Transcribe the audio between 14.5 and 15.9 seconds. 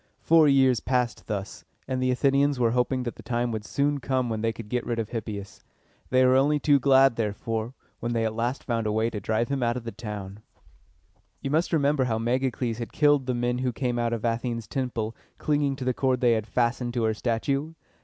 temple clinging to